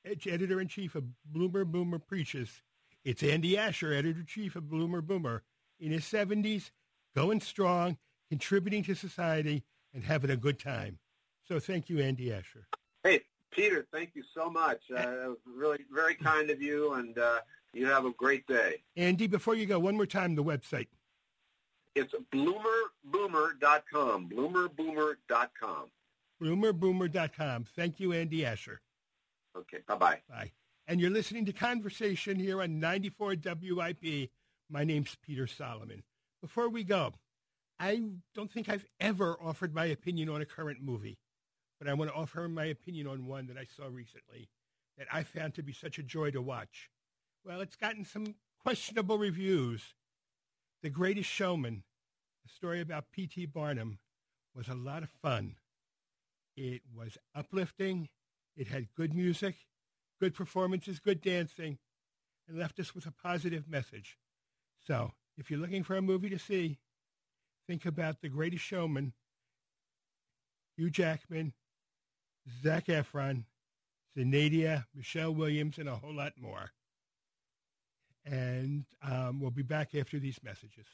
[0.04, 2.62] editor in chief of Bloomer Boomer, preaches,
[3.04, 5.42] it's Andy Asher, editor in chief of Bloomer Boomer,
[5.78, 6.70] in his 70s,
[7.14, 7.98] going strong,
[8.30, 10.98] contributing to society, and having a good time.
[11.46, 12.66] So thank you, Andy Asher.
[13.02, 13.22] Hey,
[13.52, 14.80] Peter, thank you so much.
[14.94, 17.38] Uh, really very kind of you, and uh,
[17.72, 18.82] you have a great day.
[18.96, 20.88] Andy, before you go, one more time the website.
[21.94, 25.90] It's bloomerboomer.com, bloomerboomer.com.
[26.42, 27.64] Bloomerboomer.com.
[27.76, 28.80] Thank you, Andy Asher.
[29.56, 30.20] Okay, bye-bye.
[30.28, 30.50] Bye.
[30.88, 34.30] And you're listening to Conversation here on 94 WIP.
[34.70, 36.02] My name's Peter Solomon.
[36.40, 37.12] Before we go,
[37.78, 38.02] I
[38.34, 41.18] don't think I've ever offered my opinion on a current movie,
[41.82, 44.48] but I want to offer my opinion on one that I saw recently
[44.96, 46.90] that I found to be such a joy to watch.
[47.44, 49.82] Well, it's gotten some questionable reviews.
[50.84, 51.82] The Greatest Showman,
[52.46, 53.46] a story about P.T.
[53.46, 53.98] Barnum,
[54.54, 55.56] was a lot of fun.
[56.56, 58.10] It was uplifting.
[58.56, 59.56] It had good music,
[60.20, 61.78] good performances, good dancing,
[62.48, 64.18] and left us with a positive message.
[64.86, 66.78] So, if you're looking for a movie to see,
[67.66, 69.14] think about The Greatest Showman,
[70.76, 71.54] Hugh Jackman,
[72.62, 73.44] Zac Efron,
[74.16, 76.70] Zendaya, Michelle Williams, and a whole lot more.
[78.24, 80.86] And um, we'll be back after these messages.